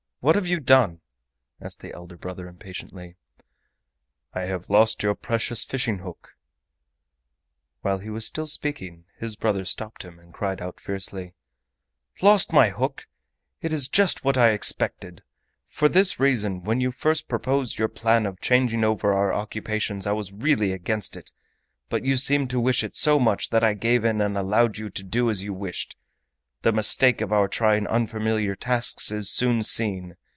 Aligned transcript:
—what 0.23 0.35
have 0.35 0.45
you 0.45 0.59
done?" 0.59 1.01
asked 1.59 1.79
the 1.79 1.91
elder 1.95 2.15
brother 2.15 2.47
impatiently. 2.47 3.15
"I 4.35 4.41
have 4.41 4.69
lost 4.69 5.01
your 5.01 5.15
precious 5.15 5.63
fishing 5.63 5.97
hook—" 5.97 6.33
While 7.81 7.97
he 7.97 8.11
was 8.11 8.23
still 8.27 8.45
speaking 8.45 9.05
his 9.17 9.35
brother 9.35 9.65
stopped 9.65 10.03
him, 10.03 10.19
and 10.19 10.31
cried 10.31 10.61
out 10.61 10.79
fiercely: 10.79 11.33
"Lost 12.21 12.53
my 12.53 12.69
hook! 12.69 13.07
It 13.63 13.73
is 13.73 13.87
just 13.87 14.23
what 14.23 14.37
I 14.37 14.51
expected. 14.51 15.23
For 15.67 15.89
this 15.89 16.19
reason, 16.19 16.61
when 16.63 16.79
you 16.79 16.91
first 16.91 17.27
proposed 17.27 17.79
your 17.79 17.87
plan 17.89 18.27
of 18.27 18.39
changing 18.41 18.83
over 18.83 19.13
our 19.13 19.33
occupations 19.33 20.05
I 20.05 20.11
was 20.11 20.31
really 20.31 20.71
against 20.71 21.17
it, 21.17 21.31
but 21.89 22.05
you 22.05 22.15
seemed 22.15 22.51
to 22.51 22.59
wish 22.59 22.83
it 22.83 22.95
so 22.95 23.17
much 23.19 23.49
that 23.49 23.63
I 23.63 23.73
gave 23.73 24.05
in 24.05 24.21
and 24.21 24.37
allowed 24.37 24.77
you 24.77 24.91
to 24.91 25.03
do 25.03 25.31
as 25.31 25.41
you 25.41 25.51
wished. 25.51 25.97
The 26.63 26.71
mistake 26.71 27.21
of 27.21 27.33
our 27.33 27.47
trying 27.47 27.87
unfamiliar 27.87 28.53
tasks 28.55 29.11
is 29.11 29.31
soon 29.31 29.63
seen! 29.63 30.15